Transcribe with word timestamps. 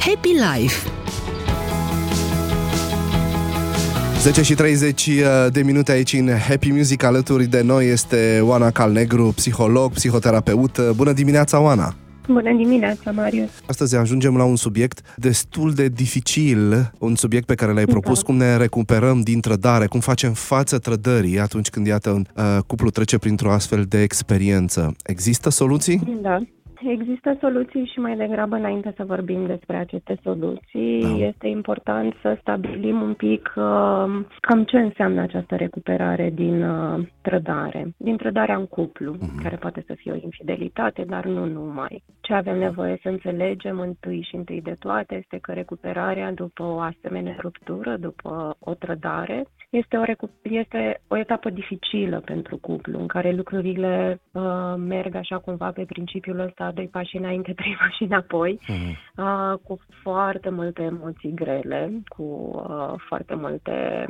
Happy 0.00 0.28
Life 0.28 0.90
10 4.20 4.42
și 4.42 4.54
30 4.54 5.06
uh, 5.06 5.22
de 5.52 5.62
minute 5.62 5.92
aici 5.92 6.12
în 6.12 6.28
Happy 6.48 6.70
Music 6.70 7.02
alături 7.02 7.46
de 7.46 7.62
noi 7.62 7.88
este 7.88 8.40
Oana 8.42 8.70
Calnegru, 8.70 9.32
psiholog, 9.34 9.92
psihoterapeut. 9.92 10.90
Bună 10.96 11.12
dimineața, 11.12 11.60
Oana! 11.60 11.94
Bună 12.26 12.54
dimineața, 12.56 13.10
Marius! 13.10 13.48
Astăzi 13.66 13.96
ajungem 13.96 14.36
la 14.36 14.44
un 14.44 14.56
subiect 14.56 15.14
destul 15.16 15.72
de 15.72 15.88
dificil, 15.88 16.92
un 16.98 17.14
subiect 17.14 17.46
pe 17.46 17.54
care 17.54 17.72
l-ai 17.72 17.84
da. 17.84 17.92
propus, 17.92 18.18
da. 18.18 18.24
cum 18.24 18.36
ne 18.36 18.56
recuperăm 18.56 19.20
din 19.20 19.40
trădare, 19.40 19.86
cum 19.86 20.00
facem 20.00 20.32
față 20.32 20.78
trădării 20.78 21.40
atunci 21.40 21.70
când, 21.70 21.86
iată, 21.86 22.10
un 22.10 22.24
uh, 22.36 22.58
cuplu 22.66 22.90
trece 22.90 23.18
printr-o 23.18 23.52
astfel 23.52 23.84
de 23.88 24.02
experiență. 24.02 24.94
Există 25.02 25.50
soluții? 25.50 26.18
Da. 26.22 26.42
Există 26.82 27.36
soluții 27.40 27.84
și 27.92 27.98
mai 27.98 28.16
degrabă 28.16 28.56
înainte 28.56 28.92
să 28.96 29.04
vorbim 29.04 29.46
despre 29.46 29.76
aceste 29.76 30.18
soluții, 30.22 31.02
da. 31.02 31.26
este 31.26 31.46
important 31.46 32.14
să 32.22 32.36
stabilim 32.40 33.00
un 33.00 33.14
pic 33.14 33.52
uh, 33.56 33.64
cam 34.40 34.64
ce 34.66 34.78
înseamnă 34.78 35.20
această 35.20 35.56
recuperare 35.56 36.30
din 36.34 36.62
uh, 36.62 37.06
trădare, 37.22 37.94
din 37.96 38.16
trădarea 38.16 38.56
în 38.56 38.66
cuplu, 38.66 39.14
uh-huh. 39.14 39.42
care 39.42 39.56
poate 39.56 39.84
să 39.86 39.94
fie 39.94 40.12
o 40.12 40.18
infidelitate, 40.22 41.04
dar 41.04 41.24
nu 41.24 41.46
numai. 41.46 42.02
Ce 42.20 42.34
avem 42.34 42.58
nevoie 42.58 42.98
să 43.02 43.08
înțelegem 43.08 43.80
întâi 43.80 44.26
și 44.28 44.36
întâi 44.36 44.60
de 44.62 44.76
toate 44.78 45.14
este 45.14 45.38
că 45.40 45.52
recuperarea 45.52 46.32
după 46.32 46.62
o 46.62 46.78
asemenea 46.78 47.36
ruptură, 47.40 47.96
după 47.96 48.56
o 48.58 48.74
trădare, 48.74 49.46
este 49.70 49.96
o, 49.96 50.02
recu- 50.02 50.30
este 50.42 51.00
o 51.08 51.16
etapă 51.16 51.50
dificilă 51.50 52.20
pentru 52.20 52.56
cuplu, 52.56 52.98
în 52.98 53.06
care 53.06 53.32
lucrurile 53.32 54.20
uh, 54.32 54.74
merg 54.76 55.14
așa 55.14 55.38
cumva 55.38 55.70
pe 55.70 55.84
principiul 55.84 56.38
ăsta, 56.38 56.70
doi 56.74 56.88
pași 56.88 57.16
înainte, 57.16 57.52
trei 57.60 57.76
pași 57.78 58.02
înapoi, 58.02 58.58
uh-huh. 58.62 59.16
uh, 59.16 59.58
cu 59.64 59.78
foarte 60.02 60.50
multe 60.50 60.82
emoții 60.82 61.34
grele, 61.34 62.02
cu 62.08 62.22
uh, 62.22 62.94
foarte 63.08 63.34
multe 63.34 64.06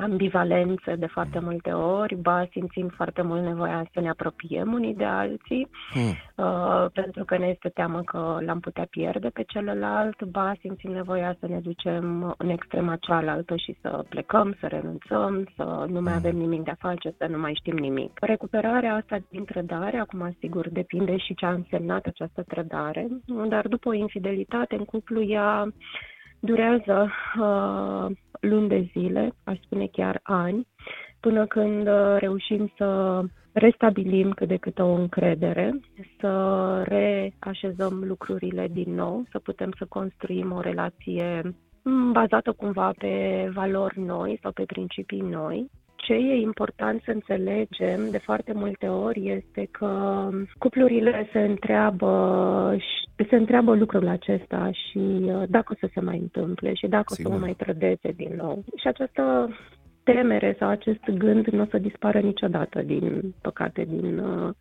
ambivalențe 0.00 0.94
de 0.94 1.06
foarte 1.06 1.38
multe 1.38 1.70
ori, 1.70 2.14
ba 2.16 2.48
simțim 2.50 2.88
foarte 2.88 3.22
mult 3.22 3.42
nevoia 3.42 3.88
să 3.92 4.00
ne 4.00 4.08
apropiem 4.08 4.72
unii 4.72 4.94
de 4.94 5.04
alții, 5.04 5.68
hmm. 5.92 6.44
uh, 6.44 6.86
pentru 6.92 7.24
că 7.24 7.38
ne 7.38 7.46
este 7.46 7.68
teamă 7.68 8.00
că 8.02 8.38
l-am 8.40 8.60
putea 8.60 8.86
pierde 8.90 9.28
pe 9.28 9.42
celălalt, 9.42 10.24
ba 10.24 10.52
simțim 10.60 10.90
nevoia 10.90 11.36
să 11.40 11.46
ne 11.46 11.60
ducem 11.60 12.34
în 12.38 12.48
extrema 12.48 12.96
cealaltă 12.96 13.56
și 13.56 13.76
să 13.80 14.04
plecăm, 14.08 14.56
să 14.60 14.66
renunțăm, 14.66 14.98
să 15.06 15.86
nu 15.88 16.00
mai 16.00 16.12
hmm. 16.12 16.22
avem 16.24 16.36
nimic 16.36 16.62
de 16.62 16.70
a 16.70 16.88
face, 16.88 17.14
să 17.18 17.26
nu 17.26 17.38
mai 17.38 17.54
știm 17.54 17.76
nimic. 17.76 18.18
Recuperarea 18.20 18.94
asta 18.94 19.18
din 19.30 19.44
trădare, 19.44 19.98
acum 19.98 20.36
sigur 20.38 20.68
depinde 20.68 21.16
și 21.16 21.34
ce 21.34 21.46
a 21.46 21.52
însemnat 21.52 22.06
această 22.06 22.42
trădare, 22.42 23.08
dar 23.48 23.68
după 23.68 23.88
o 23.88 23.92
infidelitate 23.92 24.74
în 24.74 24.84
cuplu 24.84 25.22
ea 25.22 25.72
durează 26.40 27.10
uh, 27.40 28.16
luni 28.40 28.68
de 28.68 28.90
zile, 28.92 29.32
aș 29.44 29.58
spune 29.60 29.86
chiar 29.86 30.20
ani, 30.22 30.66
până 31.20 31.46
când 31.46 31.88
uh, 31.88 32.16
reușim 32.18 32.72
să 32.76 33.20
restabilim 33.52 34.30
cât 34.30 34.48
de 34.48 34.56
cât 34.56 34.78
o 34.78 34.92
încredere, 34.92 35.80
să 36.20 36.82
reașezăm 36.82 38.04
lucrurile 38.04 38.68
din 38.72 38.94
nou, 38.94 39.24
să 39.30 39.38
putem 39.38 39.72
să 39.78 39.84
construim 39.88 40.52
o 40.52 40.60
relație 40.60 41.40
mm, 41.44 41.56
bazată 42.12 42.52
cumva 42.52 42.92
pe 42.98 43.48
valori 43.54 44.00
noi 44.00 44.38
sau 44.42 44.52
pe 44.52 44.64
principii 44.64 45.20
noi 45.20 45.70
ce 45.96 46.12
e 46.12 46.34
important 46.34 47.02
să 47.02 47.10
înțelegem 47.10 48.10
de 48.10 48.18
foarte 48.18 48.52
multe 48.52 48.86
ori 48.86 49.28
este 49.28 49.68
că 49.70 50.28
cuplurile 50.58 51.28
se 51.32 51.38
întreabă 51.38 52.76
se 53.28 53.36
întreabă 53.36 53.74
lucrul 53.74 54.08
acesta 54.08 54.70
și 54.72 54.98
uh, 54.98 55.42
dacă 55.48 55.72
o 55.72 55.86
să 55.86 55.90
se 55.94 56.00
mai 56.00 56.18
întâmple 56.18 56.74
și 56.74 56.86
dacă 56.86 57.14
Sigur. 57.14 57.30
o 57.30 57.34
să 57.34 57.38
mă 57.38 57.44
mai 57.44 57.54
trădeze 57.54 58.12
din 58.16 58.34
nou. 58.36 58.64
Și 58.76 58.86
această 58.86 59.48
temere 60.02 60.56
sau 60.58 60.68
acest 60.68 61.10
gând 61.10 61.46
nu 61.46 61.62
o 61.62 61.66
să 61.70 61.78
dispară 61.78 62.20
niciodată, 62.20 62.82
din 62.82 63.34
păcate, 63.42 63.84
din, 63.88 64.18
uh, 64.18 64.54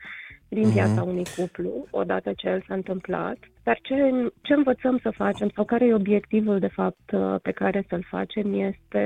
din 0.50 0.70
uh-huh. 0.70 0.74
viața 0.74 1.04
unui 1.04 1.24
cuplu, 1.38 1.86
odată 1.90 2.34
ce 2.36 2.48
el 2.48 2.64
s-a 2.68 2.74
întâmplat. 2.74 3.38
Dar 3.64 3.80
ce, 3.82 3.96
ce 4.42 4.54
învățăm 4.54 5.00
să 5.02 5.10
facem 5.10 5.50
sau 5.56 5.66
care 5.66 5.86
e 5.86 5.94
obiectivul, 5.94 6.60
de 6.60 6.68
fapt, 6.68 7.12
uh, 7.12 7.36
pe 7.42 7.52
care 7.52 7.86
să-l 7.90 8.06
facem 8.10 8.54
este 8.54 9.04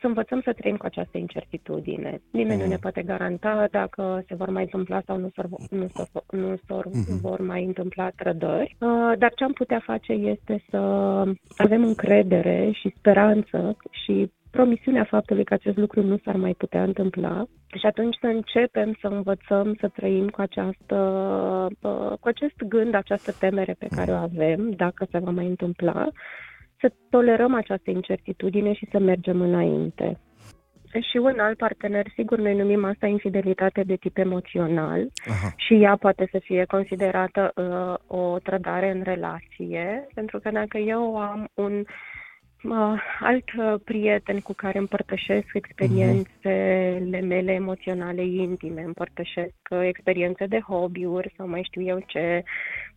să 0.00 0.06
învățăm 0.06 0.40
să 0.40 0.52
trăim 0.52 0.76
cu 0.76 0.86
această 0.86 1.18
incertitudine. 1.18 2.20
Nimeni 2.30 2.56
mm. 2.56 2.62
nu 2.62 2.66
ne 2.66 2.74
mm. 2.74 2.80
poate 2.80 3.02
garanta 3.02 3.66
dacă 3.70 4.24
se 4.28 4.34
vor 4.34 4.48
mai 4.50 4.62
întâmpla 4.62 5.00
sau 5.06 5.16
nu 5.18 5.30
se, 5.34 5.42
nu 5.70 5.86
se, 5.94 6.08
nu 6.30 6.56
se 6.56 6.74
mm-hmm. 6.74 7.20
vor 7.20 7.40
mai 7.40 7.64
întâmpla 7.64 8.10
trădări, 8.16 8.76
uh, 8.78 9.12
dar 9.18 9.32
ce 9.34 9.44
am 9.44 9.52
putea 9.52 9.82
face 9.84 10.12
este 10.12 10.64
să 10.70 10.78
avem 11.56 11.84
încredere 11.84 12.70
și 12.72 12.94
speranță 12.96 13.76
și 13.90 14.30
promisiunea 14.50 15.04
faptului 15.04 15.44
că 15.44 15.54
acest 15.54 15.76
lucru 15.76 16.02
nu 16.02 16.18
s-ar 16.24 16.36
mai 16.36 16.54
putea 16.58 16.82
întâmpla 16.82 17.44
și 17.78 17.86
atunci 17.86 18.16
să 18.20 18.26
începem 18.26 18.96
să 19.00 19.06
învățăm 19.06 19.76
să 19.80 19.88
trăim 19.88 20.28
cu, 20.28 20.40
această, 20.40 20.96
uh, 21.80 22.12
cu 22.20 22.28
acest 22.28 22.62
gând, 22.68 22.94
această 22.94 23.32
temere 23.32 23.76
pe 23.78 23.86
care 23.96 24.12
o 24.12 24.14
avem, 24.14 24.70
dacă 24.70 25.06
se 25.10 25.18
va 25.18 25.30
mai 25.30 25.46
întâmpla, 25.46 26.08
să 26.80 26.92
tolerăm 27.10 27.54
această 27.54 27.90
incertitudine 27.90 28.72
și 28.72 28.88
să 28.90 28.98
mergem 28.98 29.40
înainte. 29.40 30.18
Și 31.10 31.16
un 31.16 31.38
alt 31.38 31.56
partener, 31.56 32.06
sigur, 32.14 32.38
noi 32.38 32.56
numim 32.56 32.84
asta 32.84 33.06
infidelitate 33.06 33.82
de 33.82 33.96
tip 33.96 34.16
emoțional 34.16 35.06
Aha. 35.30 35.52
și 35.56 35.74
ea 35.74 35.96
poate 35.96 36.28
să 36.30 36.38
fie 36.38 36.64
considerată 36.64 37.52
uh, 37.54 38.18
o 38.18 38.38
trădare 38.38 38.90
în 38.90 39.02
relație, 39.02 40.06
pentru 40.14 40.38
că 40.38 40.50
dacă 40.50 40.78
eu 40.78 41.16
am 41.16 41.48
un 41.54 41.72
uh, 41.72 41.86
alt 43.20 43.44
prieten 43.84 44.40
cu 44.40 44.52
care 44.52 44.78
împărtășesc 44.78 45.46
experiențele 45.52 47.20
mele 47.20 47.52
emoționale 47.52 48.24
intime, 48.24 48.82
împărtășesc 48.82 49.54
experiențe 49.82 50.46
de 50.46 50.60
hobby-uri 50.60 51.32
sau 51.36 51.48
mai 51.48 51.62
știu 51.62 51.82
eu 51.82 52.02
ce, 52.06 52.42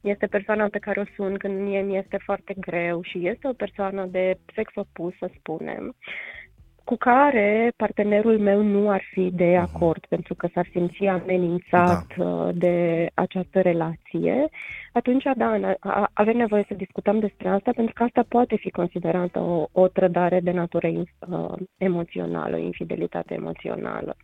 este 0.02 0.28
persoana 0.28 0.68
pe 0.68 0.80
care 0.80 1.00
o 1.00 1.04
sun 1.16 1.38
când 1.38 1.60
mie 1.60 1.82
mi 1.82 1.98
este 1.98 2.18
foarte 2.24 2.54
greu 2.60 3.02
și 3.02 3.28
este 3.28 3.48
o 3.48 3.54
persoană 3.54 4.06
de 4.06 4.38
sex 4.54 4.72
opus, 4.76 5.18
să 5.18 5.30
spunem, 5.38 5.96
cu 6.84 6.96
care 6.96 7.72
partenerul 7.76 8.40
meu 8.40 8.62
nu 8.62 8.90
ar 8.90 9.02
fi 9.12 9.30
de 9.34 9.58
mhm. 9.58 9.76
acord 9.76 10.06
pentru 10.06 10.34
că 10.36 10.48
s-ar 10.54 10.68
simți 10.72 11.06
amenințat 11.06 12.06
da. 12.18 12.26
Uh, 12.26 12.50
de 12.54 13.08
această 13.14 13.62
relație, 13.62 14.48
atunci, 14.92 15.24
da, 15.36 15.76
avem 16.14 16.38
nevoie 16.38 16.66
să 16.68 16.74
discutăm 16.74 17.20
despre 17.20 17.50
asta 17.50 17.72
pentru 17.76 17.94
că 17.94 18.04
asta 18.04 18.26
poate 18.28 18.56
fi 18.56 18.70
considerată 18.70 19.40
o, 19.40 19.68
o 19.72 19.88
trădare 19.88 20.40
de 20.40 20.52
natură 20.52 20.88
uh, 20.88 21.54
emoțională, 21.78 22.56
o 22.56 22.60
infidelitate 22.60 23.34
emoțională. 23.34 24.16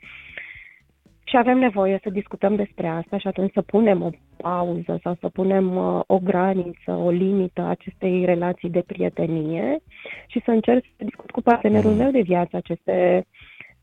Și 1.29 1.37
avem 1.37 1.57
nevoie 1.57 1.99
să 2.03 2.09
discutăm 2.09 2.55
despre 2.55 2.87
asta 2.87 3.17
și 3.17 3.27
atunci 3.27 3.51
să 3.53 3.61
punem 3.61 4.01
o 4.01 4.09
pauză 4.37 4.99
sau 5.03 5.17
să 5.19 5.29
punem 5.29 5.75
uh, 5.75 6.01
o 6.07 6.19
graniță, 6.19 6.91
o 6.91 7.09
limită 7.09 7.61
acestei 7.61 8.25
relații 8.25 8.69
de 8.69 8.83
prietenie 8.85 9.81
și 10.27 10.41
să 10.45 10.51
încerc 10.51 10.83
să 10.97 11.03
discut 11.03 11.31
cu 11.31 11.41
partenerul 11.41 11.91
meu 11.91 12.11
de 12.11 12.21
viață 12.21 12.55
aceste 12.55 13.25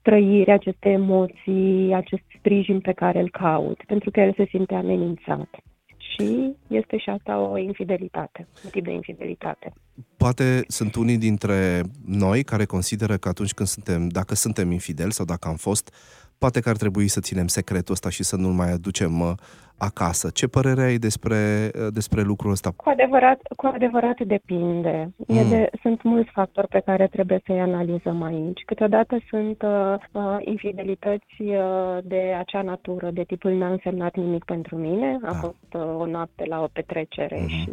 trăiri, 0.03 0.51
aceste 0.51 0.89
emoții, 0.89 1.95
acest 1.95 2.23
sprijin 2.39 2.81
pe 2.81 2.93
care 2.93 3.21
îl 3.21 3.31
caut, 3.31 3.83
pentru 3.87 4.11
că 4.11 4.21
el 4.21 4.33
se 4.37 4.47
simte 4.49 4.75
amenințat. 4.75 5.49
Și 5.97 6.57
este 6.67 6.97
și 6.97 7.11
asta 7.11 7.39
o 7.39 7.59
infidelitate, 7.59 8.49
un 8.65 8.71
tip 8.71 8.85
de 8.85 8.93
infidelitate. 8.93 9.73
Poate 10.17 10.65
sunt 10.67 10.95
unii 10.95 11.19
dintre 11.19 11.81
noi 12.07 12.43
care 12.43 12.65
consideră 12.65 13.17
că 13.17 13.29
atunci 13.29 13.53
când 13.53 13.69
suntem, 13.69 14.09
dacă 14.09 14.35
suntem 14.35 14.71
infideli 14.71 15.13
sau 15.13 15.25
dacă 15.25 15.49
am 15.49 15.57
fost, 15.57 15.95
poate 16.39 16.61
că 16.61 16.69
ar 16.69 16.77
trebui 16.77 17.09
să 17.09 17.21
ținem 17.21 17.47
secretul 17.47 17.93
ăsta 17.93 18.11
și 18.11 18.23
să 18.23 18.37
nu-l 18.37 18.53
mai 18.53 18.71
aducem 18.71 19.21
uh, 19.21 19.33
acasă. 19.79 20.31
Ce 20.31 20.47
părere 20.47 20.83
ai 20.83 20.97
despre, 20.97 21.71
uh, 21.75 21.87
despre 21.93 22.23
lucrul 22.23 22.51
ăsta? 22.51 22.71
Cu 22.77 22.89
adevărat, 22.89 23.41
cu 23.57 23.67
adevărat 23.67 24.21
depinde. 24.21 25.13
Mm. 25.17 25.37
E 25.37 25.43
de, 25.43 25.71
sunt 25.83 26.03
mulți 26.03 26.31
factori 26.31 26.69
pe 26.69 26.83
care 26.85 27.07
trebuie 27.07 27.41
să-i 27.47 27.61
analizăm 27.61 28.23
aici. 28.23 28.63
Câteodată 28.67 29.19
sunt 29.29 29.63
uh, 29.63 29.95
uh, 30.13 30.37
infidelități 30.41 31.41
uh, 31.41 31.99
de 32.03 32.35
acea 32.39 32.63
natură, 32.63 33.11
de 33.11 33.23
tipul 33.23 33.53
n-a 33.53 33.71
însemnat 33.71 34.17
nimic 34.17 34.45
pentru 34.45 34.77
mine. 34.77 35.19
A 35.23 35.33
da. 35.33 35.39
fost 35.39 35.73
uh, 35.73 35.95
o 35.99 36.07
noapte 36.07 36.45
la 36.49 36.63
o 36.63 36.69
petrecere 36.73 37.37
mm-hmm. 37.37 37.49
și 37.49 37.71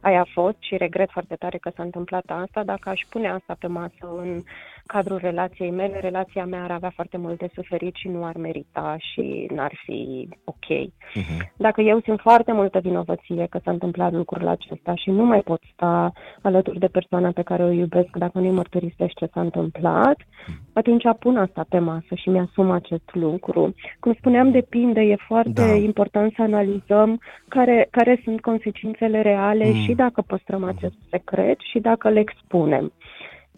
aia 0.00 0.20
a 0.20 0.28
fost 0.32 0.56
și 0.58 0.76
regret 0.76 1.10
foarte 1.10 1.34
tare 1.34 1.58
că 1.58 1.70
s-a 1.76 1.82
întâmplat 1.82 2.24
asta. 2.26 2.62
Dacă 2.64 2.88
aș 2.88 3.00
pune 3.08 3.28
asta 3.28 3.56
pe 3.58 3.66
masă 3.66 4.06
în 4.16 4.42
cadrul 4.86 5.18
relației 5.18 5.70
mele, 5.70 5.98
relația 6.00 6.44
mea 6.44 6.62
ar 6.62 6.70
avea 6.70 6.92
foarte 6.94 7.16
mult 7.16 7.38
de 7.38 7.50
suferit 7.54 7.94
și 7.94 8.08
nu 8.08 8.24
ar 8.24 8.36
merita 8.36 8.96
și 8.98 9.46
n-ar 9.54 9.72
fi 9.84 10.28
ok. 10.44 10.66
Uh-huh. 10.68 11.52
Dacă 11.56 11.80
eu 11.80 12.00
simt 12.00 12.20
foarte 12.20 12.52
multă 12.52 12.78
vinovăție 12.78 13.46
că 13.50 13.58
s-a 13.64 13.70
întâmplat 13.70 14.12
lucrul 14.12 14.48
acesta 14.48 14.94
și 14.94 15.10
nu 15.10 15.24
mai 15.24 15.40
pot 15.40 15.60
sta 15.72 16.12
alături 16.42 16.78
de 16.78 16.86
persoana 16.86 17.30
pe 17.30 17.42
care 17.42 17.62
o 17.64 17.70
iubesc 17.70 18.16
dacă 18.16 18.38
nu-i 18.38 18.50
mărturisește 18.50 19.12
ce 19.14 19.30
s-a 19.32 19.40
întâmplat, 19.40 20.16
uh-huh. 20.16 20.72
atunci 20.72 21.02
pun 21.18 21.36
asta 21.36 21.64
pe 21.68 21.78
masă 21.78 22.14
și 22.14 22.28
mi-asum 22.28 22.70
acest 22.70 23.14
lucru. 23.14 23.74
Cum 24.00 24.14
spuneam, 24.14 24.50
depinde, 24.50 25.00
e 25.00 25.16
foarte 25.26 25.66
da. 25.66 25.74
important 25.74 26.32
să 26.34 26.42
analizăm 26.42 27.20
care, 27.48 27.88
care 27.90 28.20
sunt 28.24 28.40
consecințele 28.40 29.22
reale 29.22 29.64
uh-huh. 29.64 29.84
și 29.84 29.92
dacă 29.94 30.22
păstrăm 30.26 30.64
acest 30.64 30.94
secret 31.10 31.58
și 31.70 31.78
dacă 31.78 32.08
le 32.08 32.20
expunem. 32.20 32.92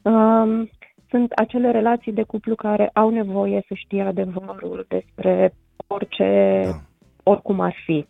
Um, 0.03 0.71
sunt 1.15 1.33
acele 1.33 1.71
relații 1.71 2.13
de 2.13 2.23
cuplu 2.23 2.55
care 2.55 2.91
au 2.93 3.11
nevoie 3.11 3.65
să 3.69 3.75
știe 3.75 4.03
adevărul 4.03 4.87
despre 4.89 5.55
orice, 5.87 6.61
da. 6.65 6.71
oricum 7.31 7.61
ar 7.61 7.75
fi. 7.85 8.07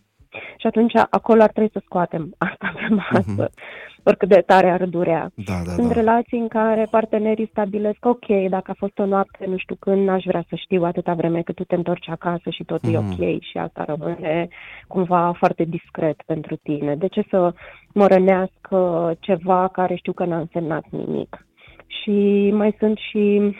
Și 0.57 0.67
atunci 0.67 0.93
acolo 1.09 1.41
ar 1.41 1.51
trebui 1.51 1.69
să 1.73 1.81
scoatem 1.85 2.33
asta 2.37 2.73
pe 2.75 2.93
masă, 2.93 3.49
uh-huh. 3.49 4.03
oricât 4.03 4.29
de 4.29 4.43
tare 4.45 4.69
ar 4.69 4.85
durea. 4.85 5.31
Da, 5.35 5.53
da, 5.65 5.71
Sunt 5.71 5.87
da. 5.87 5.93
relații 5.93 6.39
în 6.39 6.47
care 6.47 6.87
partenerii 6.91 7.47
stabilesc, 7.51 8.05
ok, 8.05 8.27
dacă 8.49 8.71
a 8.71 8.77
fost 8.77 8.99
o 8.99 9.05
noapte, 9.05 9.45
nu 9.47 9.57
știu 9.57 9.75
când, 9.75 10.07
n-aș 10.07 10.23
vrea 10.23 10.43
să 10.49 10.55
știu 10.55 10.83
atâta 10.83 11.13
vreme 11.13 11.41
cât 11.41 11.55
tu 11.55 11.63
te 11.63 11.75
întorci 11.75 12.09
acasă 12.09 12.49
și 12.49 12.63
tot 12.63 12.79
uh-huh. 12.87 12.93
e 12.93 12.97
mhm. 12.97 13.11
ok 13.11 13.41
și 13.41 13.57
asta 13.57 13.83
rămâne 13.87 14.47
cumva 14.87 15.33
foarte 15.37 15.63
discret 15.63 16.21
pentru 16.25 16.55
tine. 16.55 16.95
De 16.95 17.07
ce 17.07 17.25
să 17.29 17.53
mă 17.93 18.07
rănească 18.07 19.11
ceva 19.19 19.67
care 19.67 19.95
știu 19.95 20.13
că 20.13 20.25
n-a 20.25 20.37
însemnat 20.37 20.85
nimic? 20.89 21.44
Și 21.87 22.49
mai 22.53 22.75
sunt 22.79 22.97
și 22.97 23.55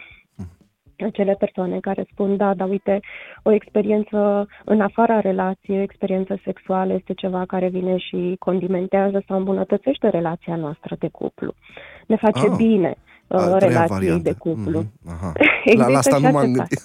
acele 1.03 1.35
persoane 1.39 1.79
care 1.79 2.05
spun, 2.11 2.37
da, 2.37 2.53
dar 2.53 2.69
uite, 2.69 2.99
o 3.43 3.51
experiență 3.51 4.47
în 4.65 4.81
afara 4.81 5.19
relației, 5.19 5.77
o 5.77 5.81
experiență 5.81 6.39
sexuală 6.43 6.93
este 6.93 7.13
ceva 7.13 7.43
care 7.47 7.67
vine 7.67 7.97
și 7.97 8.35
condimentează 8.39 9.23
sau 9.27 9.37
îmbunătățește 9.37 10.09
relația 10.09 10.55
noastră 10.55 10.95
de 10.99 11.09
cuplu. 11.11 11.53
Ne 12.07 12.15
face 12.15 12.47
ah, 12.49 12.53
bine 12.57 12.95
uh, 13.27 13.55
relației 13.57 14.19
de 14.19 14.33
cuplu. 14.33 14.83
Mm-hmm, 14.83 15.11
aha. 15.11 15.31
Există 15.63 15.83
la, 15.87 15.87
la 15.87 15.97
asta 15.97 16.15
și 16.15 16.23
nu 16.23 16.31
m-am 16.31 16.51
gândit. 16.51 16.81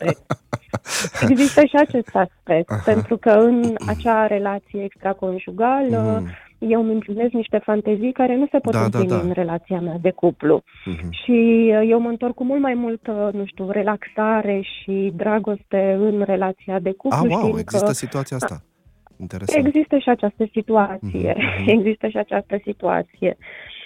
Există 1.28 1.60
și 1.64 1.76
acest 1.76 2.14
aspect, 2.14 2.70
aha. 2.70 2.82
pentru 2.84 3.16
că 3.16 3.30
în 3.30 3.74
acea 3.86 4.26
relație 4.26 4.84
extraconjugală 4.84 6.18
mm 6.20 6.28
eu 6.68 6.80
îmi 6.80 6.92
împlinesc 6.92 7.32
niște 7.32 7.58
fantezii 7.58 8.12
care 8.12 8.36
nu 8.36 8.46
se 8.50 8.58
pot 8.58 8.72
da, 8.72 8.82
împlini 8.82 9.08
da, 9.08 9.16
da. 9.16 9.22
în 9.22 9.30
relația 9.32 9.80
mea 9.80 9.98
de 10.00 10.10
cuplu. 10.10 10.62
Uh-huh. 10.62 11.08
Și 11.10 11.70
uh, 11.80 11.88
eu 11.88 12.00
mă 12.00 12.08
întorc 12.08 12.34
cu 12.34 12.44
mult 12.44 12.60
mai 12.60 12.74
multă, 12.74 13.30
nu 13.32 13.44
știu, 13.44 13.70
relaxare 13.70 14.60
și 14.60 15.12
dragoste 15.16 15.96
în 15.98 16.22
relația 16.22 16.78
de 16.78 16.92
cuplu. 16.92 17.18
Ah, 17.18 17.42
wow, 17.42 17.58
există 17.58 17.86
că... 17.86 17.92
situația 17.92 18.36
asta. 18.36 18.62
Interesant. 19.16 19.66
Există 19.66 19.98
și 19.98 20.08
această 20.08 20.48
situație. 20.52 21.32
Uh-huh. 21.32 21.66
Există 21.76 22.08
și 22.08 22.16
această 22.16 22.60
situație 22.64 23.36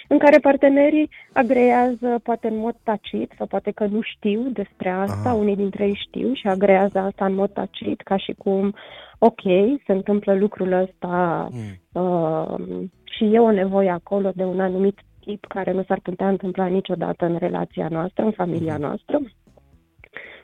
în 0.07 0.17
care 0.17 0.37
partenerii 0.37 1.09
agrează 1.33 2.19
poate 2.23 2.47
în 2.47 2.57
mod 2.57 2.75
tacit 2.83 3.33
sau 3.37 3.45
poate 3.45 3.71
că 3.71 3.85
nu 3.85 4.01
știu 4.01 4.41
despre 4.41 4.89
asta, 4.89 5.29
Aha. 5.29 5.33
unii 5.33 5.55
dintre 5.55 5.85
ei 5.85 5.99
știu 6.07 6.33
și 6.33 6.47
agrează 6.47 6.99
asta 6.99 7.25
în 7.25 7.33
mod 7.33 7.51
tacit 7.53 8.01
ca 8.01 8.17
și 8.17 8.33
cum 8.37 8.75
ok, 9.19 9.41
se 9.85 9.91
întâmplă 9.91 10.33
lucrul 10.33 10.71
ăsta 10.71 11.47
mm. 11.51 12.01
uh, 12.01 12.55
și 13.03 13.23
e 13.33 13.39
o 13.39 13.51
nevoie 13.51 13.89
acolo 13.89 14.31
de 14.35 14.43
un 14.43 14.59
anumit 14.59 14.99
tip 15.19 15.45
care 15.45 15.71
nu 15.71 15.83
s-ar 15.83 15.99
putea 16.03 16.29
întâmpla 16.29 16.65
niciodată 16.65 17.25
în 17.25 17.37
relația 17.37 17.87
noastră, 17.89 18.23
în 18.23 18.31
familia 18.31 18.75
mm. 18.75 18.81
noastră 18.81 19.21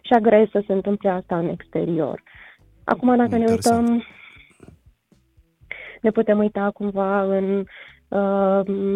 și 0.02 0.14
agree 0.14 0.50
să 0.52 0.64
se 0.68 0.74
întâmple 0.74 1.10
asta 1.10 1.38
în 1.38 1.50
exterior. 1.50 2.24
Acum, 2.84 3.16
dacă 3.16 3.36
Interesant. 3.36 3.88
ne 3.88 3.94
uităm, 3.94 4.06
ne 6.02 6.12
putem 6.12 6.38
uita 6.38 6.72
cumva 6.74 7.22
în 7.24 7.58
uh, 7.58 7.66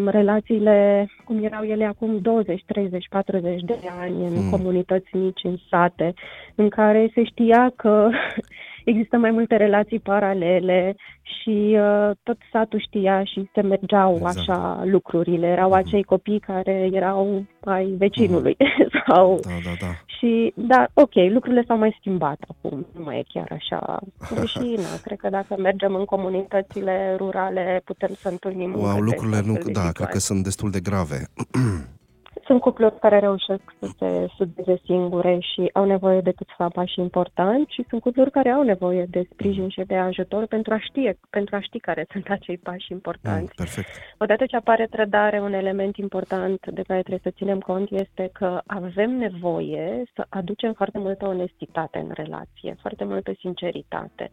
relațiile 0.05 1.07
cum 1.25 1.43
erau 1.43 1.63
ele 1.63 1.85
acum 1.85 2.19
20, 2.21 2.63
30, 2.65 3.07
40 3.09 3.61
de 3.61 3.79
ani 3.99 4.25
în 4.25 4.33
mm. 4.33 4.49
comunități 4.49 5.15
mici, 5.15 5.43
în 5.43 5.55
sate, 5.69 6.13
în 6.55 6.69
care 6.69 7.11
se 7.13 7.23
știa 7.23 7.71
că 7.75 8.09
există 8.91 9.17
mai 9.17 9.31
multe 9.31 9.55
relații 9.55 9.99
paralele 9.99 10.95
și 11.21 11.77
uh, 11.79 12.11
tot 12.23 12.37
satul 12.51 12.79
știa 12.79 13.23
și 13.23 13.49
se 13.53 13.61
mergeau 13.61 14.13
exact. 14.15 14.37
așa 14.37 14.81
lucrurile. 14.85 15.47
Erau 15.47 15.71
uh-huh. 15.71 15.85
acei 15.85 16.03
copii 16.03 16.39
care 16.39 16.89
erau 16.93 17.45
ai 17.59 17.85
vecinului. 17.85 18.57
Uh-huh. 18.59 18.89
sau... 19.07 19.39
Da, 19.41 19.49
da, 19.63 19.71
da. 19.79 19.91
Și, 20.17 20.53
da, 20.55 20.87
ok, 20.93 21.13
lucrurile 21.29 21.63
s-au 21.67 21.77
mai 21.77 21.95
schimbat 21.99 22.37
acum, 22.47 22.85
nu 22.97 23.03
mai 23.03 23.19
e 23.19 23.23
chiar 23.33 23.51
așa. 23.51 23.99
Și, 24.53 24.73
na, 24.77 24.99
cred 25.03 25.17
că 25.17 25.29
dacă 25.29 25.55
mergem 25.57 25.95
în 25.95 26.05
comunitățile 26.05 27.15
rurale, 27.17 27.81
putem 27.85 28.13
să 28.19 28.29
întâlnim 28.29 28.73
wow, 28.75 28.99
lucrurile 28.99 29.41
nu, 29.45 29.53
da, 29.53 29.59
situații. 29.59 29.93
cred 29.93 30.07
că 30.07 30.19
sunt 30.19 30.43
destul 30.43 30.71
de 30.71 30.79
grave. 30.79 31.27
Sunt 32.45 32.61
cupluri 32.61 32.99
care 32.99 33.19
reușesc 33.19 33.61
să 33.79 33.89
se 33.97 34.27
sudeze 34.35 34.81
singure 34.83 35.37
și 35.39 35.69
au 35.73 35.85
nevoie 35.85 36.21
de 36.21 36.31
câțiva 36.31 36.67
pași 36.67 36.99
importanți 36.99 37.73
și 37.73 37.85
sunt 37.89 38.01
cupluri 38.01 38.31
care 38.31 38.49
au 38.49 38.63
nevoie 38.63 39.05
de 39.09 39.27
sprijin 39.31 39.69
și 39.69 39.81
de 39.81 39.95
ajutor 39.95 40.45
pentru 40.45 40.73
a 40.73 40.79
ști, 40.79 41.09
pentru 41.29 41.55
a 41.55 41.59
ști 41.59 41.79
care 41.79 42.05
sunt 42.11 42.29
acei 42.29 42.57
pași 42.57 42.91
importanți. 42.91 43.41
Mm, 43.41 43.51
perfect. 43.55 43.87
Odată 44.17 44.45
ce 44.45 44.55
apare 44.55 44.85
trădare, 44.85 45.39
un 45.39 45.53
element 45.53 45.97
important 45.97 46.67
de 46.71 46.81
care 46.81 46.99
trebuie 46.99 47.31
să 47.31 47.37
ținem 47.37 47.59
cont 47.59 47.91
este 47.91 48.29
că 48.33 48.61
avem 48.65 49.11
nevoie 49.11 50.03
să 50.13 50.25
aducem 50.29 50.73
foarte 50.73 50.97
multă 50.99 51.27
onestitate 51.27 51.97
în 51.97 52.11
relație, 52.13 52.75
foarte 52.81 53.03
multă 53.03 53.31
sinceritate. 53.39 54.31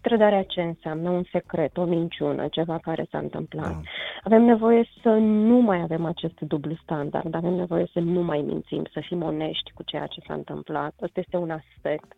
Trădarea 0.00 0.42
ce 0.42 0.60
înseamnă? 0.60 1.10
Un 1.10 1.22
secret, 1.32 1.76
o 1.76 1.84
minciună, 1.84 2.46
ceva 2.50 2.78
care 2.78 3.06
s-a 3.10 3.18
întâmplat. 3.18 3.74
Mm. 3.74 3.82
Avem 4.22 4.42
nevoie 4.42 4.88
să 5.02 5.08
nu 5.20 5.60
mai 5.60 5.80
avem 5.80 6.04
acest 6.04 6.40
dublu 6.40 6.74
standard, 6.82 7.34
avem 7.34 7.53
avem 7.54 7.66
nevoie 7.66 7.86
să 7.92 8.00
nu 8.00 8.22
mai 8.22 8.40
mințim, 8.40 8.84
să 8.92 9.00
fim 9.06 9.22
onești 9.22 9.72
cu 9.74 9.82
ceea 9.82 10.06
ce 10.06 10.20
s-a 10.26 10.34
întâmplat. 10.34 10.94
Asta 11.00 11.20
este 11.20 11.36
un 11.36 11.50
aspect. 11.50 12.12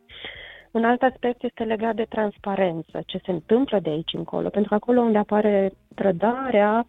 Un 0.71 0.85
alt 0.85 1.03
aspect 1.03 1.43
este 1.43 1.65
legat 1.65 1.95
de 1.95 2.07
transparență, 2.09 3.03
ce 3.07 3.21
se 3.25 3.31
întâmplă 3.31 3.79
de 3.79 3.91
aici 3.91 4.13
încolo, 4.13 4.49
pentru 4.49 4.69
că 4.69 4.75
acolo 4.75 5.01
unde 5.01 5.19
apare 5.19 5.73
trădarea, 5.95 6.85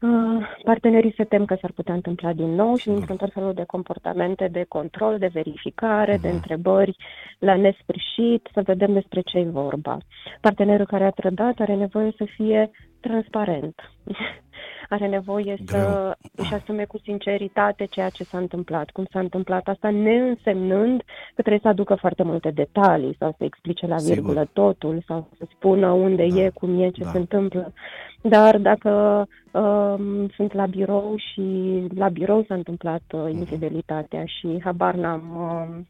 uh, 0.00 0.46
partenerii 0.64 1.14
se 1.16 1.24
tem 1.24 1.44
că 1.44 1.56
s-ar 1.60 1.72
putea 1.72 1.94
întâmpla 1.94 2.32
din 2.32 2.54
nou 2.54 2.76
și 2.76 2.88
intră 2.88 3.14
tot 3.14 3.32
felul 3.32 3.54
de 3.54 3.64
comportamente 3.66 4.48
de 4.48 4.64
control, 4.68 5.18
de 5.18 5.30
verificare, 5.32 6.18
de 6.20 6.28
întrebări 6.28 6.96
la 7.38 7.56
nesfârșit, 7.56 8.48
să 8.52 8.62
vedem 8.64 8.92
despre 8.92 9.20
ce 9.20 9.38
e 9.38 9.44
vorba. 9.44 9.98
Partenerul 10.40 10.86
care 10.86 11.04
a 11.04 11.10
trădat 11.10 11.58
are 11.58 11.74
nevoie 11.74 12.12
să 12.16 12.24
fie 12.24 12.70
transparent. 13.00 13.74
are 14.88 15.06
nevoie 15.06 15.56
Greu. 15.64 15.80
să 15.80 16.16
își 16.36 16.54
asume 16.54 16.84
cu 16.84 16.98
sinceritate 16.98 17.84
ceea 17.84 18.08
ce 18.08 18.24
s-a 18.24 18.38
întâmplat, 18.38 18.90
cum 18.90 19.06
s-a 19.10 19.18
întâmplat 19.18 19.68
asta, 19.68 19.90
neînsemnând 19.90 21.02
că 21.34 21.42
trebuie 21.42 21.60
să 21.62 21.68
aducă 21.68 21.94
foarte 21.94 22.22
multe 22.22 22.50
detalii 22.50 23.16
sau 23.18 23.34
să 23.38 23.44
explice 23.44 23.86
la 23.86 23.96
virgulă 23.96 24.44
Sigur. 24.46 24.52
totul 24.52 25.02
sau 25.06 25.28
să 25.38 25.44
spună 25.50 25.90
unde 25.90 26.26
da. 26.26 26.40
e, 26.40 26.50
cum 26.54 26.80
e, 26.80 26.90
ce 26.90 27.02
da. 27.02 27.10
se 27.10 27.18
întâmplă. 27.18 27.72
Dar 28.22 28.58
dacă 28.58 29.26
um, 29.52 30.28
sunt 30.28 30.52
la 30.52 30.66
birou 30.66 31.14
și 31.16 31.42
la 31.94 32.08
birou 32.08 32.44
s-a 32.48 32.54
întâmplat 32.54 33.02
uh, 33.12 33.20
mhm. 33.20 33.38
infidelitatea 33.38 34.24
și 34.24 34.60
habar 34.64 34.94
n-am... 34.94 35.22
Uh, 35.36 35.84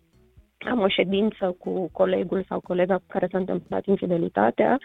am 0.71 0.81
o 0.81 0.89
ședință 0.89 1.57
cu 1.59 1.89
colegul 1.93 2.45
sau 2.49 2.61
colega 2.61 2.95
cu 2.95 3.05
care 3.07 3.29
s-a 3.31 3.39
întâmplat 3.39 3.87
infidelitatea 3.87 4.79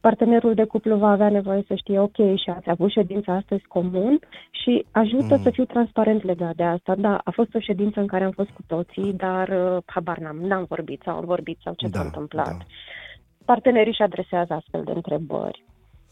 partenerul 0.00 0.54
de 0.54 0.64
cuplu 0.64 0.96
va 0.96 1.10
avea 1.10 1.28
nevoie 1.28 1.64
să 1.66 1.74
știe, 1.74 1.98
ok, 2.00 2.16
și 2.16 2.50
ați 2.56 2.70
avut 2.70 2.90
ședința 2.90 3.32
astăzi 3.32 3.64
comun 3.68 4.18
și 4.50 4.86
ajută 4.90 5.36
mm. 5.36 5.42
să 5.42 5.50
fiu 5.50 5.64
transparent 5.64 6.22
legat 6.22 6.54
de 6.54 6.62
asta. 6.62 6.94
Da, 6.94 7.20
a 7.24 7.30
fost 7.30 7.54
o 7.54 7.58
ședință 7.58 8.00
în 8.00 8.06
care 8.06 8.24
am 8.24 8.30
fost 8.30 8.50
cu 8.50 8.62
toții, 8.66 9.12
dar 9.12 9.48
uh, 9.48 9.82
habar 9.86 10.18
n-am, 10.18 10.36
n-am 10.36 10.64
vorbit 10.68 11.02
sau 11.04 11.16
am 11.16 11.24
vorbit 11.24 11.58
sau 11.62 11.74
ce 11.76 11.88
da, 11.88 11.98
s-a 11.98 12.04
întâmplat. 12.04 12.46
Da. 12.46 12.64
Partenerii 13.44 13.90
își 13.90 14.02
adresează 14.02 14.52
astfel 14.52 14.82
de 14.84 14.92
întrebări. 14.94 15.64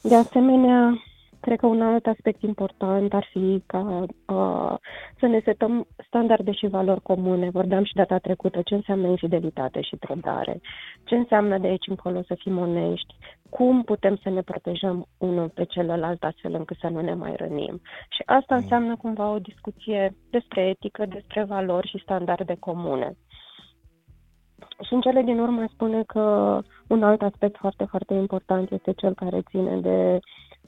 De 0.02 0.14
asemenea, 0.14 1.02
Cred 1.40 1.58
că 1.58 1.66
un 1.66 1.82
alt 1.82 2.06
aspect 2.06 2.42
important 2.42 3.14
ar 3.14 3.28
fi 3.32 3.62
ca 3.66 4.04
uh, 4.26 4.74
să 5.18 5.26
ne 5.26 5.40
setăm 5.44 5.86
standarde 6.06 6.52
și 6.52 6.66
valori 6.66 7.02
comune. 7.02 7.50
Vorbeam 7.50 7.84
și 7.84 7.94
data 7.94 8.18
trecută 8.18 8.62
ce 8.62 8.74
înseamnă 8.74 9.08
infidelitate 9.08 9.80
și 9.80 9.96
trădare, 9.96 10.60
ce 11.04 11.14
înseamnă 11.14 11.58
de 11.58 11.66
aici 11.66 11.86
încolo 11.86 12.22
să 12.22 12.34
fim 12.38 12.58
onești, 12.58 13.14
cum 13.50 13.82
putem 13.82 14.16
să 14.22 14.28
ne 14.28 14.40
protejăm 14.40 15.06
unul 15.18 15.48
pe 15.48 15.64
celălalt 15.64 16.22
astfel 16.22 16.54
încât 16.54 16.76
să 16.80 16.88
nu 16.88 17.00
ne 17.00 17.14
mai 17.14 17.34
rănim. 17.36 17.80
Și 18.08 18.22
asta 18.26 18.54
înseamnă 18.54 18.96
cumva 18.96 19.30
o 19.30 19.38
discuție 19.38 20.14
despre 20.30 20.60
etică, 20.60 21.06
despre 21.06 21.44
valori 21.44 21.88
și 21.88 22.02
standarde 22.02 22.56
comune. 22.58 23.12
Și 24.86 24.94
în 24.94 25.00
cele 25.00 25.22
din 25.22 25.38
urmă 25.38 25.64
spune 25.72 26.02
că 26.02 26.58
un 26.88 27.02
alt 27.02 27.22
aspect 27.22 27.56
foarte, 27.56 27.84
foarte 27.84 28.14
important 28.14 28.70
este 28.70 28.92
cel 28.92 29.14
care 29.14 29.42
ține 29.50 29.76
de 29.76 30.18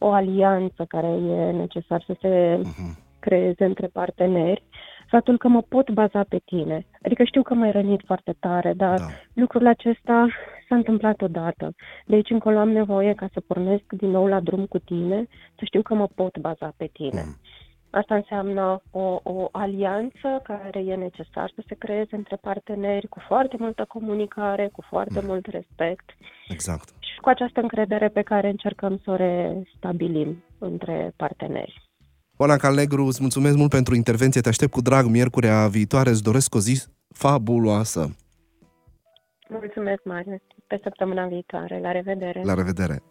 o 0.03 0.13
alianță 0.13 0.85
care 0.89 1.07
e 1.07 1.51
necesar 1.51 2.05
să 2.07 2.17
se 2.21 2.61
uh-huh. 2.61 3.19
creeze 3.19 3.65
între 3.65 3.87
parteneri 3.87 4.63
Faptul 5.11 5.39
că 5.39 5.49
mă 5.49 5.63
pot 5.63 5.91
baza 5.91 6.23
pe 6.29 6.41
tine. 6.45 6.87
Adică 7.03 7.25
știu 7.25 7.43
că 7.43 7.55
m-ai 7.55 7.71
rănit 7.71 8.01
foarte 8.07 8.35
tare, 8.41 8.73
dar 8.73 8.99
da. 8.99 9.07
lucrul 9.33 9.67
acesta 9.67 10.27
s-a 10.69 10.75
întâmplat 10.75 11.21
odată. 11.21 11.75
De 12.07 12.15
aici 12.15 12.31
încolo 12.31 12.59
am 12.59 12.71
nevoie 12.71 13.15
ca 13.15 13.29
să 13.33 13.41
pornesc 13.41 13.83
din 13.89 14.11
nou 14.11 14.27
la 14.27 14.41
drum 14.41 14.67
cu 14.67 14.79
tine, 14.79 15.27
să 15.59 15.63
știu 15.65 15.83
că 15.83 15.95
mă 15.95 16.07
pot 16.15 16.39
baza 16.39 16.73
pe 16.77 16.91
tine. 16.93 17.23
Mm. 17.27 17.37
Asta 17.91 18.15
înseamnă 18.15 18.83
o, 18.91 19.21
o 19.23 19.49
alianță 19.53 20.41
care 20.43 20.79
e 20.79 20.95
necesar 20.95 21.53
să 21.55 21.63
se 21.67 21.75
creeze 21.75 22.17
între 22.17 22.37
parteneri 22.37 23.07
cu 23.09 23.21
foarte 23.27 23.57
multă 23.59 23.85
comunicare, 23.89 24.69
cu 24.73 24.83
foarte 24.89 25.21
mm. 25.21 25.27
mult 25.27 25.47
respect. 25.47 26.11
Exact. 26.49 26.89
Și 27.21 27.27
cu 27.27 27.33
această 27.33 27.61
încredere 27.61 28.09
pe 28.09 28.23
care 28.23 28.49
încercăm 28.49 29.01
să 29.05 29.11
o 29.11 29.17
restabilim 29.17 30.45
între 30.59 31.13
parteneri. 31.17 31.91
Oana 32.37 32.57
Calnegru, 32.57 33.05
îți 33.05 33.21
mulțumesc 33.21 33.57
mult 33.57 33.71
pentru 33.71 33.95
intervenție, 33.95 34.41
te 34.41 34.49
aștept 34.49 34.71
cu 34.71 34.81
drag 34.81 35.05
miercurea 35.07 35.67
viitoare, 35.69 36.11
îți 36.11 36.23
doresc 36.23 36.55
o 36.55 36.59
zi 36.59 36.87
fabuloasă. 37.09 38.17
Mulțumesc, 39.49 40.01
Marius. 40.05 40.41
Pe 40.67 40.81
săptămâna 40.83 41.27
viitoare. 41.27 41.81
La 41.81 41.93
revedere. 41.93 42.43
La 42.45 42.55
revedere. 42.55 43.03